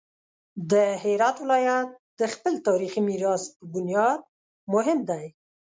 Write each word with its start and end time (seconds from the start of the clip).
د 0.71 0.73
هرات 1.03 1.35
ولایت 1.43 1.89
د 2.19 2.21
خپل 2.33 2.53
تاریخي 2.67 3.01
میراث 3.07 3.43
په 3.57 3.63
بنیاد 3.73 4.19
مهم 4.73 4.99
دی. 5.09 5.25